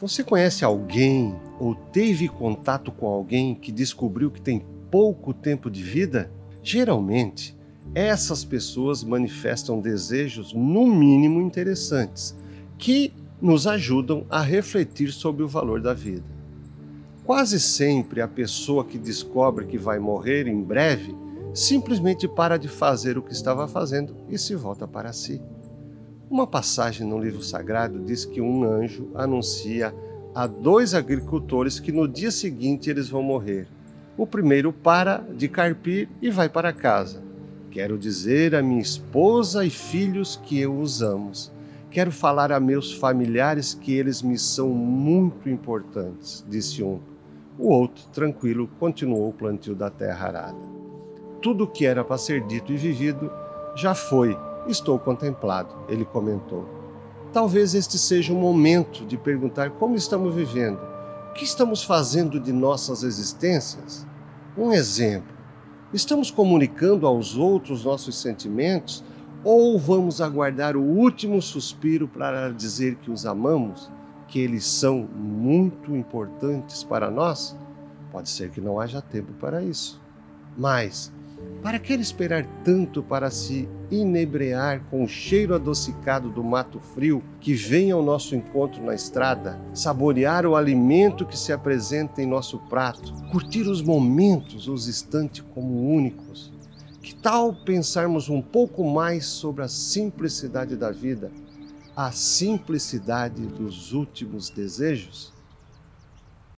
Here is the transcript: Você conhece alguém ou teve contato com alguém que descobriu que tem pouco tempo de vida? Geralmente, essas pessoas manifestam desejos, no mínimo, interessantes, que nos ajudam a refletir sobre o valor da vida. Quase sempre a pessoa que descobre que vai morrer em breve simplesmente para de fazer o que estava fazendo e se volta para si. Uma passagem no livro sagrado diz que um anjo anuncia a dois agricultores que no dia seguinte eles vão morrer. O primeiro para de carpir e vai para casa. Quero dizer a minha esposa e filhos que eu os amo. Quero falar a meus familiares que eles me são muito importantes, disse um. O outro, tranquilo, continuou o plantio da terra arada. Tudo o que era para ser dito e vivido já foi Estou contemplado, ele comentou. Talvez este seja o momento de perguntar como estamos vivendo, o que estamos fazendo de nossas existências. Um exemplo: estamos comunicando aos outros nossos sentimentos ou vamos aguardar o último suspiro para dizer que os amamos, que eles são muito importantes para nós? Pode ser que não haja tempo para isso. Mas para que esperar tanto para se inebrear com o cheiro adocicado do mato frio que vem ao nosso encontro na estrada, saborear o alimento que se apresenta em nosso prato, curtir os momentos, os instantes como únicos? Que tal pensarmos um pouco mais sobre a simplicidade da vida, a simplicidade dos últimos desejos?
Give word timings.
Você 0.00 0.24
conhece 0.24 0.64
alguém 0.64 1.36
ou 1.58 1.74
teve 1.74 2.26
contato 2.26 2.90
com 2.90 3.06
alguém 3.06 3.54
que 3.54 3.70
descobriu 3.70 4.30
que 4.30 4.40
tem 4.40 4.64
pouco 4.90 5.34
tempo 5.34 5.70
de 5.70 5.82
vida? 5.82 6.30
Geralmente, 6.62 7.54
essas 7.94 8.42
pessoas 8.42 9.04
manifestam 9.04 9.78
desejos, 9.78 10.54
no 10.54 10.86
mínimo, 10.86 11.42
interessantes, 11.42 12.34
que 12.78 13.12
nos 13.42 13.66
ajudam 13.66 14.24
a 14.30 14.40
refletir 14.40 15.12
sobre 15.12 15.42
o 15.42 15.48
valor 15.48 15.82
da 15.82 15.92
vida. 15.92 16.24
Quase 17.22 17.60
sempre 17.60 18.22
a 18.22 18.28
pessoa 18.28 18.86
que 18.86 18.96
descobre 18.96 19.66
que 19.66 19.76
vai 19.76 19.98
morrer 19.98 20.46
em 20.46 20.62
breve 20.62 21.14
simplesmente 21.52 22.26
para 22.26 22.56
de 22.56 22.68
fazer 22.68 23.18
o 23.18 23.22
que 23.22 23.34
estava 23.34 23.68
fazendo 23.68 24.16
e 24.30 24.38
se 24.38 24.54
volta 24.54 24.88
para 24.88 25.12
si. 25.12 25.42
Uma 26.30 26.46
passagem 26.46 27.04
no 27.04 27.18
livro 27.18 27.42
sagrado 27.42 27.98
diz 27.98 28.24
que 28.24 28.40
um 28.40 28.62
anjo 28.62 29.10
anuncia 29.16 29.92
a 30.32 30.46
dois 30.46 30.94
agricultores 30.94 31.80
que 31.80 31.90
no 31.90 32.06
dia 32.06 32.30
seguinte 32.30 32.88
eles 32.88 33.08
vão 33.08 33.20
morrer. 33.20 33.66
O 34.16 34.24
primeiro 34.24 34.72
para 34.72 35.24
de 35.34 35.48
carpir 35.48 36.08
e 36.22 36.30
vai 36.30 36.48
para 36.48 36.72
casa. 36.72 37.20
Quero 37.68 37.98
dizer 37.98 38.54
a 38.54 38.62
minha 38.62 38.80
esposa 38.80 39.64
e 39.64 39.70
filhos 39.70 40.40
que 40.44 40.60
eu 40.60 40.78
os 40.78 41.02
amo. 41.02 41.32
Quero 41.90 42.12
falar 42.12 42.52
a 42.52 42.60
meus 42.60 42.92
familiares 42.92 43.74
que 43.74 43.92
eles 43.92 44.22
me 44.22 44.38
são 44.38 44.68
muito 44.68 45.48
importantes, 45.48 46.44
disse 46.48 46.80
um. 46.80 47.00
O 47.58 47.70
outro, 47.70 48.04
tranquilo, 48.12 48.70
continuou 48.78 49.30
o 49.30 49.32
plantio 49.32 49.74
da 49.74 49.90
terra 49.90 50.28
arada. 50.28 50.68
Tudo 51.42 51.64
o 51.64 51.66
que 51.66 51.84
era 51.84 52.04
para 52.04 52.18
ser 52.18 52.46
dito 52.46 52.70
e 52.70 52.76
vivido 52.76 53.28
já 53.74 53.96
foi 53.96 54.36
Estou 54.66 54.98
contemplado, 54.98 55.74
ele 55.88 56.04
comentou. 56.04 56.68
Talvez 57.32 57.74
este 57.74 57.96
seja 57.96 58.32
o 58.32 58.36
momento 58.36 59.04
de 59.06 59.16
perguntar 59.16 59.70
como 59.70 59.94
estamos 59.94 60.34
vivendo, 60.34 60.80
o 61.30 61.32
que 61.32 61.44
estamos 61.44 61.82
fazendo 61.82 62.40
de 62.40 62.52
nossas 62.52 63.02
existências. 63.02 64.06
Um 64.58 64.72
exemplo: 64.72 65.32
estamos 65.92 66.30
comunicando 66.30 67.06
aos 67.06 67.36
outros 67.36 67.84
nossos 67.84 68.20
sentimentos 68.20 69.04
ou 69.42 69.78
vamos 69.78 70.20
aguardar 70.20 70.76
o 70.76 70.82
último 70.82 71.40
suspiro 71.40 72.06
para 72.06 72.50
dizer 72.50 72.96
que 72.96 73.10
os 73.10 73.24
amamos, 73.24 73.90
que 74.28 74.38
eles 74.38 74.64
são 74.66 75.08
muito 75.14 75.96
importantes 75.96 76.82
para 76.82 77.10
nós? 77.10 77.56
Pode 78.12 78.28
ser 78.28 78.50
que 78.50 78.60
não 78.60 78.78
haja 78.78 79.00
tempo 79.00 79.32
para 79.34 79.62
isso. 79.62 80.00
Mas 80.58 81.12
para 81.62 81.78
que 81.78 81.92
esperar 81.92 82.46
tanto 82.64 83.02
para 83.02 83.30
se 83.30 83.68
inebrear 83.90 84.82
com 84.90 85.04
o 85.04 85.08
cheiro 85.08 85.54
adocicado 85.54 86.30
do 86.30 86.42
mato 86.42 86.80
frio 86.80 87.22
que 87.40 87.54
vem 87.54 87.90
ao 87.90 88.02
nosso 88.02 88.34
encontro 88.34 88.82
na 88.82 88.94
estrada, 88.94 89.60
saborear 89.74 90.46
o 90.46 90.56
alimento 90.56 91.26
que 91.26 91.36
se 91.36 91.52
apresenta 91.52 92.22
em 92.22 92.26
nosso 92.26 92.58
prato, 92.58 93.12
curtir 93.30 93.62
os 93.62 93.82
momentos, 93.82 94.68
os 94.68 94.88
instantes 94.88 95.44
como 95.52 95.92
únicos? 95.94 96.52
Que 97.02 97.14
tal 97.14 97.52
pensarmos 97.52 98.28
um 98.28 98.40
pouco 98.40 98.84
mais 98.84 99.26
sobre 99.26 99.62
a 99.62 99.68
simplicidade 99.68 100.76
da 100.76 100.90
vida, 100.90 101.30
a 101.94 102.10
simplicidade 102.12 103.42
dos 103.46 103.92
últimos 103.92 104.48
desejos? 104.48 105.39